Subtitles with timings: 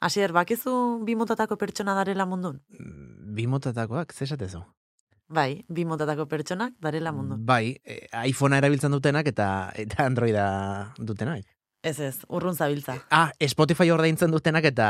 [0.00, 2.60] Asier, bakizu bi motatako pertsona darela mundun?
[3.36, 4.62] Bi motatakoak, ze esatezu?
[5.28, 7.40] Bai, bi motatako pertsonak darela mundun.
[7.46, 10.46] Bai, eh, iPhonea erabiltzen dutenak eta eta Androida
[10.98, 11.42] dutenak.
[11.82, 12.96] Ez ez, urrun zabiltza.
[13.10, 14.86] Ah, Spotify ordaintzen dutenak eta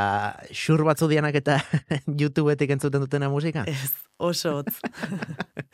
[0.52, 1.58] xur batzu dianak eta
[2.20, 3.64] YouTubeetik entzuten dutena musika?
[3.68, 4.76] Ez, oso hotz.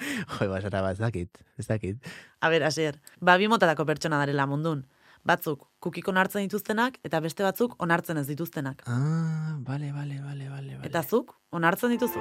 [0.03, 2.09] Jo, basara, ba, ez dakit, ez dakit.
[2.43, 4.83] A ber, Asier, ba bi motatako pertsona darela mundun.
[5.25, 8.83] Batzuk kukik onartzen dituztenak eta beste batzuk onartzen ez dituztenak.
[8.91, 10.79] Ah, bale, bale, bale, bale.
[10.83, 12.19] Eta zuk, onartzen dituzu?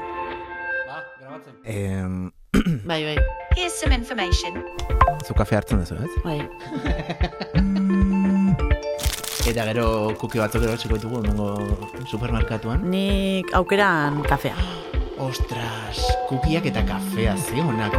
[1.64, 2.32] Em,
[2.86, 3.18] Bai, bai,
[3.56, 4.64] Here's some information.
[5.26, 6.10] zu kafe hartzen duzu, ez?
[6.24, 6.42] bai.
[9.52, 11.48] Eta gero kuki batzuk ero txiko ditugu nengo
[12.08, 12.84] supermerkatuan.
[12.92, 14.56] Nik aukeran kafea.
[15.28, 17.90] Ostras, kukiak eta kafea ze ona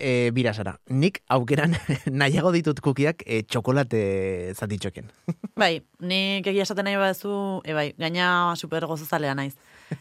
[0.00, 1.76] E, bira, Sara, nik aukeran
[2.22, 5.10] nahiago ditut kukiak e, txokolate zatitxoken.
[5.60, 9.54] Bai, nik egia esaten nahi baduzu, e bai, gaina super gozozalea naiz.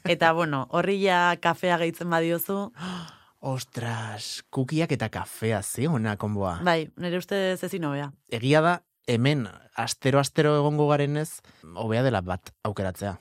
[0.03, 2.71] Eta bueno, horri ja kafea gehitzen badiozu,
[3.43, 6.61] Ostras, kukiak eta kafea ze ona konboa.
[6.63, 8.13] bai, nire ustez ezin hobea.
[8.31, 11.41] Egia da, hemen astero-astero egongo garenez,
[11.75, 13.17] hobea dela bat aukeratzea.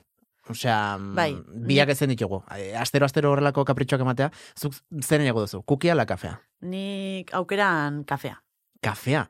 [0.50, 1.34] Osea, mm, Bai,
[1.66, 2.42] biak ezen ditugu.
[2.78, 4.78] Astero-astero horrelako kapritxoak ematea, zuk
[5.10, 6.38] nahiago duzu, kukia la kafea?
[6.62, 8.36] Nik aukeran kafea.
[8.82, 9.26] Kafea.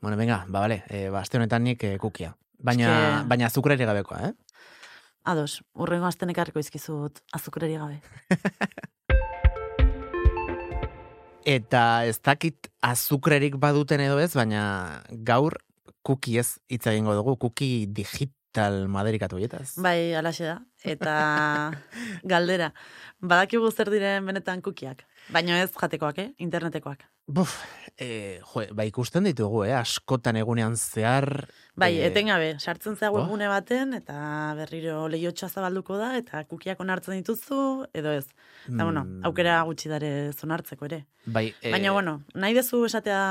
[0.00, 2.34] Bueno, venga, ba, bale, e, ba, aste honetan nik e, kukia.
[2.64, 4.32] Baina, Eske- baina azukrari gabekoa, eh?
[5.24, 8.00] Ados, urrengo asten ekarriko izkizut azukreri gabe.
[11.44, 15.58] Eta ez dakit azukrerik baduten edo ez, baina gaur
[16.04, 19.74] kuki ez hitz egingo dugu, kuki digital maderikatu hietaz.
[19.84, 20.58] Bai, alaxe da.
[20.84, 21.16] Eta
[22.32, 22.70] galdera,
[23.20, 25.04] badakigu zer diren benetan kukiak.
[25.32, 26.30] Baina ez jatekoak, eh?
[26.44, 27.04] internetekoak.
[27.32, 27.54] Buf,
[27.96, 29.72] e, jo, ba ikusten ditugu, eh?
[29.78, 31.46] askotan egunean zehar.
[31.80, 33.16] Bai, eh, etengabe, sartzen zea oh.
[33.16, 34.16] webgune baten, eta
[34.58, 38.26] berriro lehiotxa zabalduko da, eta kukiak onartzen dituzu, edo ez.
[38.66, 41.00] Eta, bueno, mm, aukera gutxi dare zonartzeko ere.
[41.24, 43.22] Bai, e, Baina, bueno, nahi dezu esatea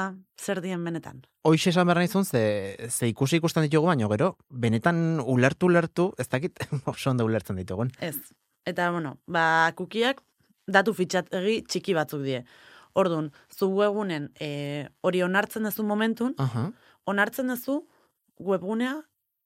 [0.42, 1.22] zer dien benetan.
[1.46, 2.44] Hoxe esan behar nizun, ze,
[2.90, 7.94] ze ikusi ikusten ditugu, baina gero, benetan ulertu ulertu, ez dakit oso ondo ulertzen ditugun.
[8.02, 8.18] Ez.
[8.66, 10.24] Eta, bueno, ba, kukiak
[10.68, 12.44] datu fitxategi txiki batzuk die.
[12.94, 16.68] Orduan, zu webgunen e, hori onartzen duzu momentun, Aha.
[17.10, 17.82] onartzen duzu
[18.40, 19.00] webgunea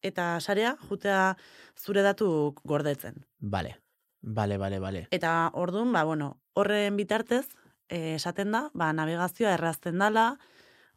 [0.04, 1.38] eta sarea jutea
[1.80, 3.24] zure datu gordetzen.
[3.40, 3.78] Bale,
[4.22, 5.08] bale, bale, bale.
[5.12, 7.48] Eta orduan, ba, bueno, horren bitartez,
[7.90, 10.38] eh, esaten da, ba, navegazioa errazten dala,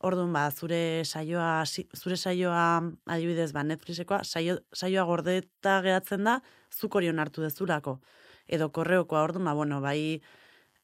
[0.00, 1.64] orduan, ba, zure saioa,
[1.96, 6.40] zure saioa, adibidez, ba, Netflixekoa, saio, saioa gordeta geratzen da,
[6.72, 7.98] zuk hori onartu dezulako.
[8.48, 10.20] Edo korreokoa, orduan, ba, bueno, bai,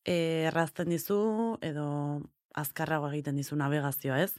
[0.05, 1.19] eh, errazten dizu,
[1.65, 1.87] edo
[2.57, 4.37] azkarrago egiten dizu navegazioa, ez?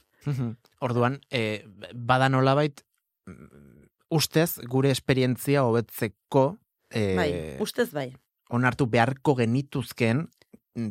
[0.84, 1.64] Orduan, e,
[1.94, 2.82] bada nolabait,
[3.26, 6.48] mm, ustez, gure esperientzia hobetzeko
[6.90, 7.30] e, Bai,
[7.62, 8.08] ustez bai.
[8.48, 10.37] onartu beharko genituzkeen mm,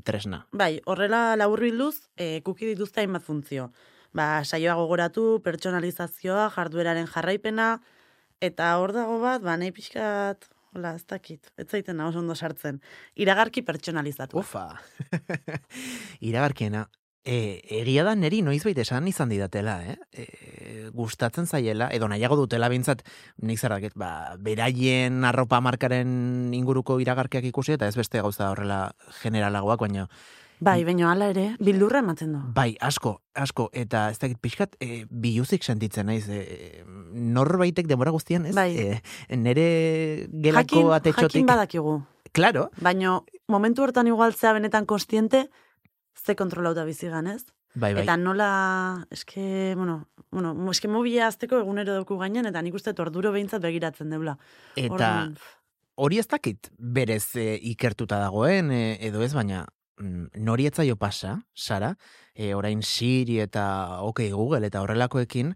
[0.05, 0.45] tresna.
[0.51, 3.69] Bai, horrela laburbilduz, e, kuki dituzte hainbat funtzio.
[4.15, 7.71] Ba, saioa gogoratu, pertsonalizazioa, jardueraren jarraipena,
[8.41, 12.79] eta hor dago bat, ba, nahi pixkat, hola, ez dakit, ez zaiten oso ondo sartzen.
[13.15, 14.39] Iragarki pertsonalizatu.
[14.39, 14.69] Ufa!
[16.29, 16.87] Iragarkiena,
[17.27, 19.97] e, egia da neri noizbait esan izan didatela, eh?
[20.15, 20.25] E,
[20.95, 23.03] gustatzen zaiela, edo nahiago dutela bintzat,
[23.43, 29.79] nik dakit, ba, beraien arropa markaren inguruko iragarkiak ikusi, eta ez beste gauza horrela generalagoak,
[29.81, 30.07] baina
[30.59, 32.39] Bai, baina hala ere, bildurra ematen du.
[32.55, 36.81] Bai, asko, asko, eta ez dakit pixkat, e, biluzik sentitzen naiz, e,
[37.13, 38.55] norbaitek demora guztian, ez?
[38.57, 38.71] Bai.
[38.73, 39.67] E, nere
[40.31, 41.35] gelako jakin, atetxotik.
[41.35, 41.99] jakin badakigu.
[42.33, 45.47] Claro, Baina momentu hortan igualtzea benetan konstiente,
[46.25, 47.45] ze kontrolauta bizigan, ez?
[47.77, 48.03] bai, bai.
[48.03, 53.05] Eta nola, eske, bueno, bueno, eske mobila azteko egunero duku gainean, eta nik uste dut
[53.07, 54.37] orduro behintzat begiratzen deula.
[54.79, 55.11] Eta
[55.97, 59.65] hori ez dakit berez e, ikertuta dagoen, e, edo ez, baina
[60.01, 61.93] mm, nori etzaio pasa, Sara,
[62.33, 65.55] e, orain Siri eta OK Google eta horrelakoekin,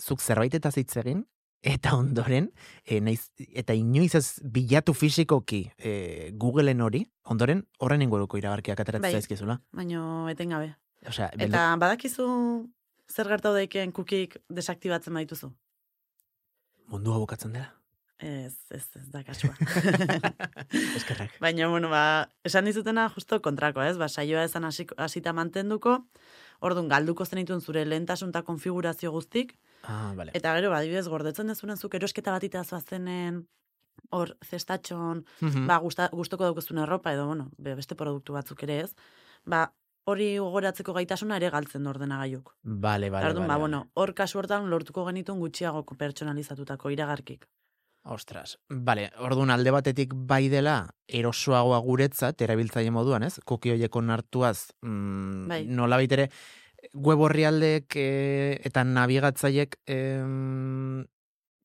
[0.00, 1.26] zuk zerbait eta hitz egin,
[1.62, 2.50] eta ondoren,
[2.84, 9.02] e, naiz, eta inoiz ez bilatu fisikoki e, Googleen hori, ondoren horren inguruko iragarkiak ateratzen
[9.08, 9.12] Bai.
[9.12, 9.60] zaizkizula.
[9.72, 10.74] baino etengabe.
[11.06, 12.26] Osea, Eta badakizu
[13.10, 15.52] zer gertatu daikeen kukik desaktibatzen baituzu?
[16.92, 17.70] mundua bukatzen dela.
[18.22, 19.54] Ez, ez, ez da kasua.
[20.98, 21.32] Eskerrak.
[21.40, 23.96] Baina, bueno, ba, esan dizutena justo kontrakoa, ez?
[23.98, 26.04] Ba, saioa hasiko- hasita mantenduko,
[26.60, 30.30] orduan galduko zenituen zure lehentasun eta konfigurazio guztik, Ah, vale.
[30.34, 32.44] eta gero, badibidez, gordetzen dezunen zuk erosketa bat
[32.88, 33.46] zenen,
[34.10, 35.66] hor, zestatxon, Mhm.
[35.66, 38.94] ba, gusta, gustoko daukezun erropa, edo, bueno, be- beste produktu batzuk ere ez,
[39.44, 39.72] ba,
[40.04, 42.54] hori gogoratzeko gaitasuna ere galtzen du ordenagailuk.
[42.62, 43.48] Bale, bale, Orduan, bale.
[43.48, 47.46] ba, bueno, hor kasu hortan lortuko genitun gutxiago pertsonalizatutako iragarkik.
[48.04, 53.38] Ostras, bale, orduan alde batetik bai dela erosoagoa guretzat, erabiltzaile moduan, ez?
[53.44, 55.66] Kuki hoiek onartuaz, mm, Bai.
[55.66, 56.28] nola baitere,
[56.92, 58.06] web orrialdek e,
[58.64, 61.04] eta nabigatzaiek em,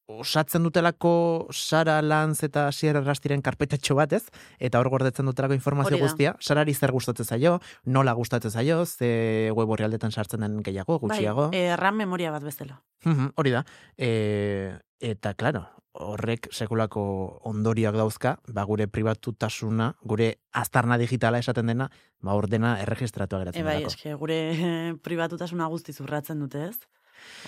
[0.07, 4.23] osatzen dutelako Sara Lanz eta Sierra Rastiren karpetatxo bat, ez?
[4.59, 9.69] Eta hor gordetzen dutelako informazio guztia, Sarari zer gustatzen zaio, nola gustatzen zaio, ze web
[9.69, 11.49] orrialdetan sartzen den gehiago, gutxiago.
[11.51, 12.81] Bai, RAM memoria bat bezala.
[13.05, 13.63] Mhm, Hori da.
[13.97, 17.03] E, eta, claro, horrek sekulako
[17.49, 21.89] ondorioak dauzka, ba, gure pribatutasuna, gure aztarna digitala esaten dena,
[22.21, 23.93] ba, ordena erregistratua E, geratzen bai, delako.
[23.93, 24.39] eske gure
[25.05, 26.79] pribatutasuna guzti zurratzen dute, ez?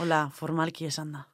[0.01, 1.27] Hola, formalki esan da.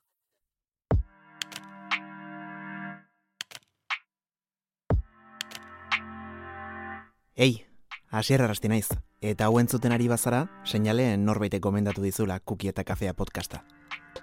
[7.38, 7.66] Ei,
[8.12, 8.88] hasier arrasti naiz.
[9.20, 13.66] Eta hau entzuten ari bazara, seinale norbaitek gomendatu dizula Kuki eta Kafea podcasta.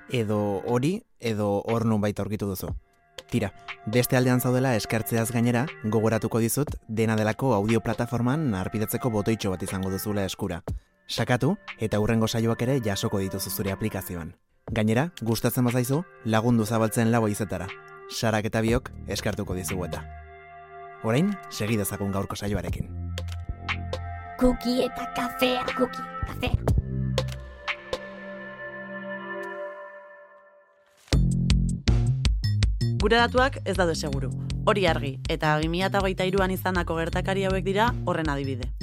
[0.09, 2.71] Edo hori, edo hor nun baita aurkitu duzu.
[3.29, 3.51] Tira,
[3.85, 9.93] beste aldean zaudela eskertzeaz gainera, gogoratuko dizut, dena delako audio plataforman arpidetzeko botoitxo bat izango
[9.93, 10.63] duzula eskura.
[11.07, 14.33] Sakatu, eta hurrengo saioak ere jasoko dituzu zure aplikazioan.
[14.73, 17.69] Gainera, gustatzen bazaizu, lagundu zabaltzen lau izetara.
[18.09, 20.01] Sarak eta biok eskartuko dizugu eta.
[21.05, 23.02] Orain, segi dezagun gaurko saioarekin.
[24.43, 26.51] Kuki eta kafea, kuki, kafea.
[32.99, 34.33] Gure datuak ez daude seguru.
[34.67, 38.82] Hori argi, eta 2023an izandako gertakari hauek dira horren adibide.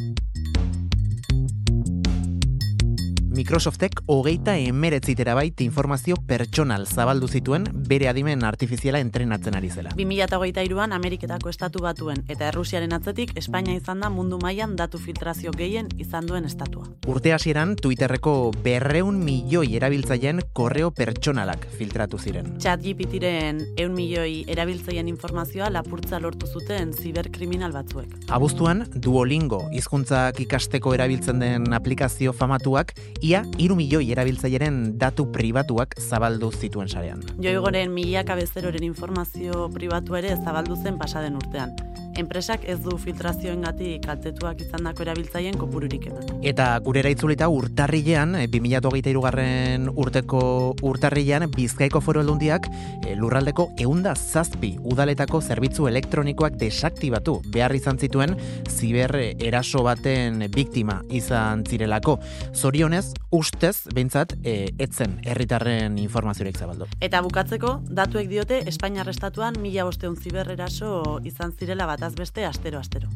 [3.40, 9.94] Microsoftek hogeita emeretzitera bait informazio pertsonal zabaldu zituen bere adimen artifiziala entrenatzen ari zela.
[9.96, 15.88] 2023an Ameriketako estatu batuen eta Errusiaren atzetik Espainia izan da mundu mailan datu filtrazio gehien
[16.04, 16.90] izan duen estatua.
[17.08, 18.34] Urte hasieran Twitterreko
[18.66, 22.52] berreun milioi erabiltzaileen korreo pertsonalak filtratu ziren.
[22.60, 28.20] Chat GPT-ren eun milioi erabiltzaien informazioa lapurtza lortu zuten ziberkriminal batzuek.
[28.28, 32.98] Abuztuan, Duolingo hizkuntzak ikasteko erabiltzen den aplikazio famatuak,
[33.30, 37.22] ia iru milioi erabiltzaileren datu pribatuak zabaldu zituen sarean.
[37.44, 41.76] Joigoren milaka bezeroren informazio pribatua ere zabaldu zen pasaden urtean.
[42.20, 46.26] Enpresak ez du filtrazioengatik kaltetuak izandako erabiltzaileen kopururik eman.
[46.44, 50.42] Eta gurera itzulita urtarrilean, eh, 2023 garren urteko
[50.84, 58.36] urtarrilean, Bizkaiko foru aldundiak eh, lurraldeko eunda zazpi udaletako zerbitzu elektronikoak desaktibatu behar izan zituen
[58.68, 62.18] ziber eraso baten biktima izan zirelako.
[62.54, 66.90] Zorionez, ustez, behintzat, e, etzen herritarren informaziorik zabaldu.
[67.00, 73.10] Eta bukatzeko, datuek diote Espainiar estatuan mila bosteun ziberreraso izan zirela bataz beste astero-astero.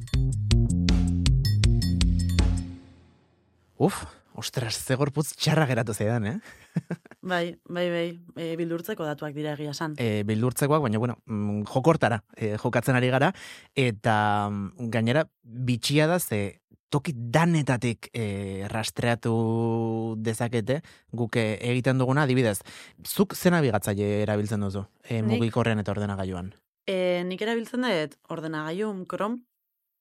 [3.77, 4.05] Uf,
[4.35, 6.39] ostras, ze gorputz txarra geratu zaidan, eh?
[7.23, 9.93] Bai, bai, bai, e, bildurtzeko datuak dira egia san.
[9.97, 13.31] e, bildurtzekoak, baina, bueno, mm, jokortara e, jokatzen ari gara,
[13.75, 16.59] eta mm, gainera bitxia da ze
[16.91, 20.81] toki danetatik e, rastreatu dezakete
[21.11, 22.59] guk e, egiten duguna, adibidez,
[23.07, 26.51] zuk zen nabigatzaile erabiltzen duzu, e, mugikorrean eta ordenagailuan.
[26.87, 29.39] E, nik erabiltzen dut ordenagailun Chrome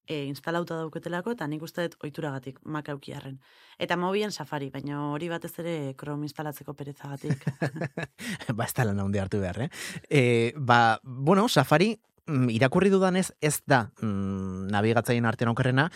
[0.07, 3.39] e, instalauta dauketelako eta nik uste dut ohituragatik Mac aukiarren.
[3.79, 7.47] Eta mobilen Safari, baina hori batez ere Chrome instalatzeko perezagatik.
[8.57, 9.71] ba, ez lan handi hartu behar, eh?
[10.09, 10.23] E,
[10.57, 11.95] ba, bueno, Safari
[12.27, 15.89] mm, irakurri dudanez ez da mm, nabigatzaien artean okerrena,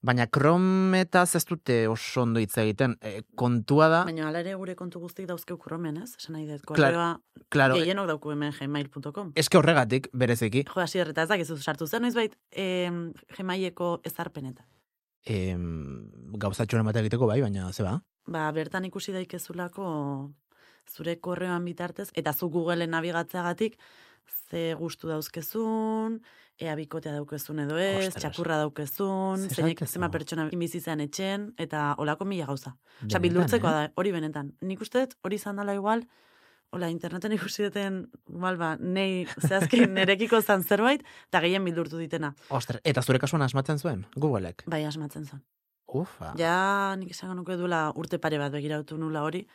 [0.00, 2.96] baina Chrome eta ez dute oso ondo hitz egiten.
[3.02, 6.14] E, kontua da, baina hala ere gure kontu guztik dauzkeu Chromen, ez?
[6.20, 9.32] Esan nahi dut, korreoa claro, gehienok dauku hemen gmail.com.
[9.34, 12.90] eske horregatik, bereziki, Jo, hasi erreta ez dakizu sartu zen noizbait e,
[13.36, 14.66] gmaileko ezarpenetan.
[15.26, 15.56] e,
[16.38, 17.98] gauzatxoren bat egiteko bai, baina ze ba?
[18.28, 20.30] Ba, bertan ikusi daikezulako
[20.88, 23.74] zure korreoan bitartez, eta zu Googleen nabigatzeagatik,
[24.50, 26.20] ze gustu dauzkezun,
[26.58, 28.22] ea bikotea daukezun edo ez, Ostras.
[28.22, 32.76] txakurra daukezun, zeinek zema pertsona bizi etxen, eta olako mila gauza.
[33.00, 33.74] Benetan, bildurtzekoa eh?
[33.74, 34.54] da, hori benetan.
[34.60, 36.02] Nik uste dut, hori izan dela igual,
[36.70, 42.34] hola, interneten ikusi duten, igual, ba, nei, zehazki, nerekiko zan zerbait, eta gehien bildurtu ditena.
[42.50, 44.64] Ostras, eta zure kasuan asmatzen zuen, Googleek.
[44.66, 45.44] Bai, asmatzen zen.
[45.88, 46.34] Ufa.
[46.36, 49.46] Ja, nik esango nuke duela urte pare bat begiratu nula hori,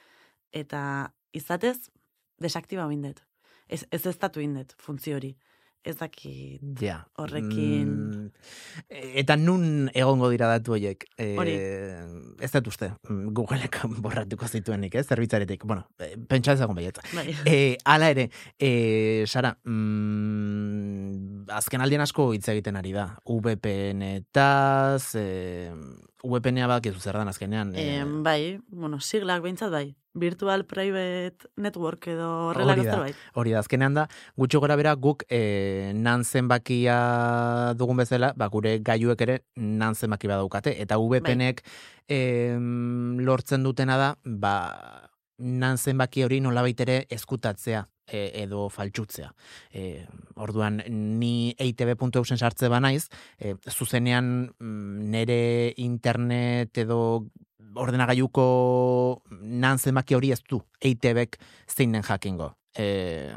[0.51, 1.91] eta izatez,
[2.41, 3.21] desaktiba indet.
[3.73, 5.33] Ez, ez ez datu indet, funtzio hori.
[5.83, 7.01] Ez dakit, Ja.
[7.19, 8.29] Horrekin- Mm,
[9.19, 11.03] eta nun egongo dira datu horiek?
[11.19, 11.55] E, Hori.
[12.39, 15.03] Ez dut uste, mm, Googleek borratuko zituenik, ez?
[15.11, 15.65] Zerbitzaretik.
[15.67, 17.03] Bueno, e, pentsa ezagun baietza.
[17.13, 17.35] bai.
[17.45, 23.07] E, ala ere, e, Sara, mm, azken aldien asko hitz egiten ari da.
[23.25, 25.71] VPN-etaz, e,
[26.23, 27.73] VPN-a bak ez zer dan azkenean.
[27.75, 29.95] e, E, bai, bueno, siglak behintzat bai.
[30.15, 32.75] Virtual Private Network edo da.
[32.83, 33.15] zerbait.
[33.33, 34.07] Hori da, azkenean da,
[34.37, 40.27] gutxo gora bera guk e, nan zenbakia dugun bezala, ba, gure gaiuek ere nan zenbaki
[40.27, 40.75] badaukate.
[40.79, 41.63] Eta VPN-ek
[42.07, 44.53] em, lortzen dutena da, ba,
[45.39, 49.31] nan zenbaki hori nolabait ere eskutatzea e, edo faltsutzea.
[49.71, 50.05] E,
[50.35, 53.07] orduan, ni eitb.eusen sartze banaiz,
[53.39, 55.41] e, zuzenean mm, nere
[55.77, 56.99] internet edo
[57.73, 58.45] ordenagailuko
[59.41, 62.53] nan zenbaki hori ez du EITBek zein den jakingo.
[62.77, 63.33] E,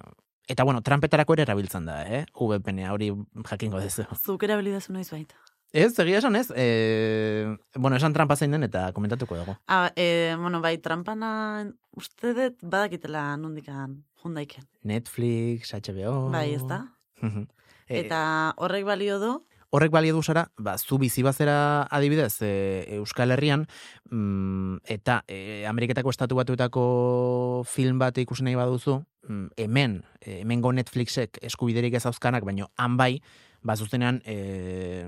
[0.49, 2.25] eta bueno, trampetarako ere erabiltzen da, eh?
[2.37, 3.13] VPN hori
[3.49, 4.07] jakingo dezu.
[4.23, 5.46] Zuk erabili dezu noiz baita.
[5.77, 7.45] Ez, egia esan ez, e,
[7.77, 9.57] bueno, esan trampa zein den eta komentatuko dugu.
[9.69, 14.65] Ah, e, bueno, bai, trampana uste dut badakitela nondikan jundaiken.
[14.89, 16.31] Netflix, HBO...
[16.33, 16.87] Bai, ez da?
[17.21, 17.45] Mhm.
[17.87, 19.35] E, Eta horrek balio du,
[19.77, 23.67] horrek balio du zara, ba, zu bizi bazera adibidez e, Euskal Herrian,
[24.09, 31.39] mm, eta e, Ameriketako estatu batuetako film bat ikusi nahi baduzu, mm, hemen, hemengo Netflixek
[31.45, 33.21] eskubiderik ez auzkanak, baino han bai,
[33.67, 35.03] ba, zuzenean, e,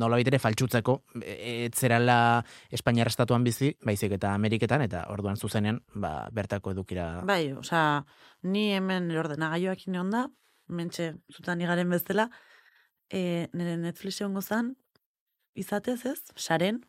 [0.00, 5.80] nola ere faltsutzeko, e, ez zerala Espainiar estatuan bizi, baizik eta Ameriketan, eta orduan zuzenean,
[5.94, 7.22] ba, bertako edukira.
[7.26, 8.04] bai, osea,
[8.42, 10.26] ni hemen ordenagailuak ineon da,
[10.68, 12.28] mentxe zutan igaren bezala,
[13.10, 14.74] e, nire Netflix egongo zan,
[15.58, 16.84] izatez ez, saren,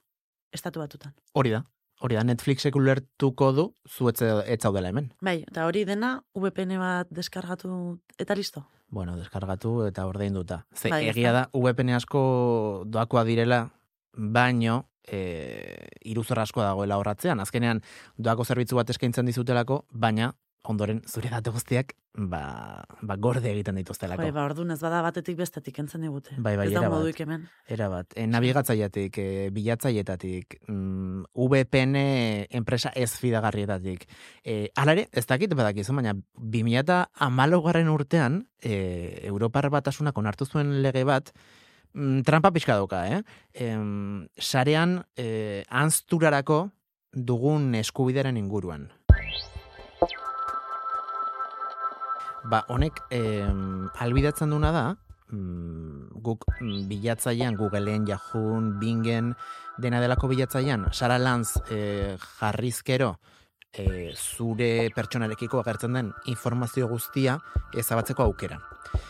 [0.53, 1.15] estatu batutan.
[1.33, 1.63] Hori da,
[2.01, 5.11] hori da, Netflixek ulertuko du, zu ez ez zaudela hemen.
[5.21, 8.65] Bai, eta hori dena VPN bat deskargatu eta listo.
[8.91, 10.65] Bueno, deskargatu eta ordainduta.
[10.75, 11.45] Ze Bai, egia da.
[11.47, 12.21] da, VPN asko
[12.91, 13.63] doakoa direla,
[14.13, 17.39] baino, e, iruzor asko dagoela horratzean.
[17.39, 17.81] Azkenean,
[18.17, 20.33] doako zerbitzu bat eskaintzen dizutelako, baina,
[20.69, 24.21] ondoren, zure datu guztiak, ba, ba gorde egiten dituztelako.
[24.21, 26.35] Bai, ba, orduan ez bada batetik bestetik entzen digute.
[26.37, 26.97] Bai, bai, ez da erabat.
[26.99, 27.47] moduik hemen.
[27.71, 31.95] Era bat, e, nabigatzailetik, e, bilatzaileetatik, mm, VPN
[32.61, 34.05] enpresa ez fidagarrietatik.
[34.43, 40.81] E, hala ere, ez dakit badakizu, baina 2008 garren urtean, e, Europar batasunak onartu zuen
[40.83, 41.31] lege bat,
[41.93, 43.23] mm, trampa pixka dauka, eh?
[43.53, 46.69] Em, sarean, e, anzturarako
[47.11, 48.89] dugun eskubideren inguruan.
[52.43, 54.85] Ba, honek em, albidatzen duna da,
[55.29, 59.35] mm, guk mm, bilatzailean, Googleen, Yahoo, Bingen,
[59.77, 63.15] dena delako bilatzailean, Sara Lanz e, jarrizkero
[63.73, 67.37] e, zure pertsonarekiko agertzen den informazio guztia
[67.77, 68.59] ezabatzeko aukera.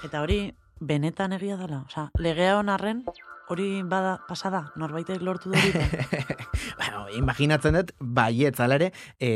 [0.04, 0.44] Eta hori,
[0.80, 1.86] benetan egia dela.
[1.88, 3.06] Osea, legea honarren,
[3.50, 5.72] hori bada pasada, norbaitek lortu du hori.
[6.80, 9.32] bueno, imaginatzen dut, baietz, ala ere, e,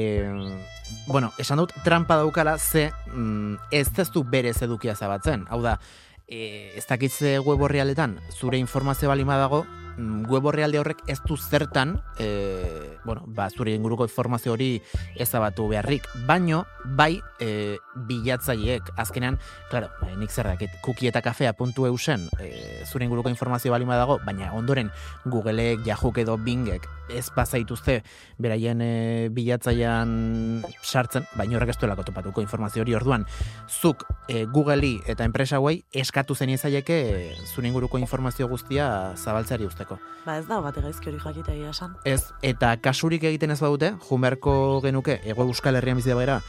[1.07, 5.45] bueno, esan dut, trampa daukala ze mm, ez ez du berez edukia zabatzen.
[5.49, 5.79] Hau da,
[6.27, 9.65] e, ez dakitze web orrialdetan, zure informazio balima dago,
[9.97, 14.81] web orrialde horrek ez du zertan, e, bueno, ba, zure inguruko informazio hori
[15.15, 21.85] ezabatu beharrik, baino, bai, e, bilatzaileek, azkenean, claro, e, nik zer dakit, cookie eta puntu
[21.85, 24.91] eusen, e, zure inguruko informazio balima dago, baina ondoren
[25.25, 27.99] Googleek, Yahook edo Bingek ez bazaituzte
[28.41, 33.25] beraien e, bilatzailean sartzen, baina horrek ez duelako topatuko informazio hori orduan.
[33.69, 37.19] Zuk e, Google'i eta enpresa hauei eskatu zen izaieke e,
[37.53, 39.99] zure inguruko informazio guztia zabaltzeari usteko.
[40.25, 41.95] ba ez da, bate gaizki hori jakitea egia esan.
[42.03, 46.39] Ez, eta kasurik egiten ez badute, jumerko genuke, ego Euskal Herrian bizi da bera,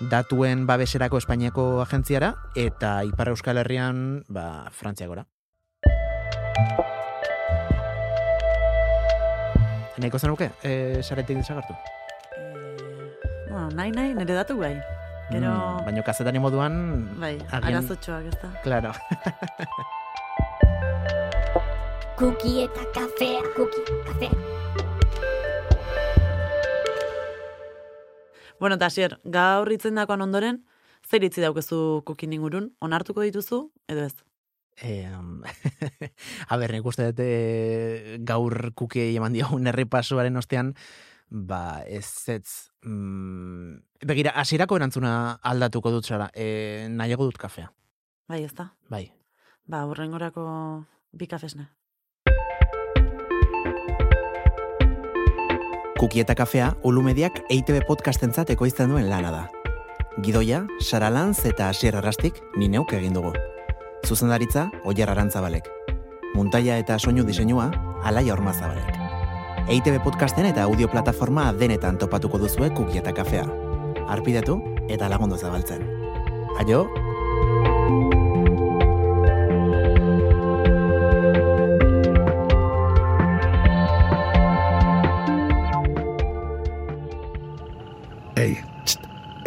[0.00, 5.26] datuen babeserako Espainiako agentziara, eta Ipar Euskal Herrian, ba, Frantziakora.
[9.96, 11.72] Nahiko zenuke, e, saretik desagartu?
[12.36, 14.74] E, bueno, nahi nahi, nire datu bai.
[15.30, 18.50] Gero, Mm, baina kazetari moduan, bai, agian- arazotxoak ez da.
[18.62, 18.92] claro.
[22.16, 24.32] Cookie eta kafea, cookie, kafea.
[28.58, 30.62] Bueno, eta asier, gaur itzen dakoan ondoren,
[31.04, 33.60] zer itzi daukezu kukin ingurun, onartuko dituzu,
[33.92, 34.14] edo ez?
[34.80, 35.04] E,
[36.50, 40.72] a ber, nik uste dut e, gaur kuki eman diogun errepasuaren ostean,
[41.28, 47.68] ba, ez ez, mm, begira, hasierako erantzuna aldatuko dut zara, e, nahiago dut kafea,
[48.26, 48.72] Bai, ez da?
[48.88, 49.10] bai.
[49.68, 50.46] Ba, urrengorako
[51.12, 51.68] bi kafesne.
[55.96, 59.44] Kuki eta kafea, Ulumediak EITB podcastentzat ekoizten duen lana da.
[60.20, 63.32] Gidoia, Sara Lanz eta Asier Arrastik ni neuk egin dugu.
[64.04, 65.70] Zuzendaritza, Oier Arantzabalek.
[66.34, 67.70] Muntaia eta soinu diseinua,
[68.04, 68.92] Alaia Ormazabalek.
[69.72, 73.48] EITB podcasten eta audio plataforma denetan topatuko duzue Kuki eta kafea.
[74.06, 74.60] Arpidetu
[74.92, 75.88] eta lagundu zabaltzen.
[76.60, 78.25] Aio!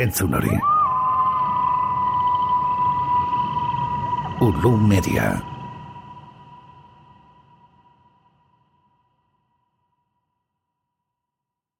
[0.09, 0.57] Entzun hori.
[4.41, 5.58] Ulu Media.